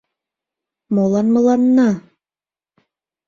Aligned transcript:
Молан 0.95 1.27
мыланна?.. 1.35 1.89